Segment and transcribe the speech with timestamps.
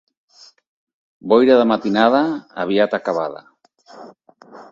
[1.33, 2.23] Boira de matinada,
[2.65, 3.45] aviat acabada.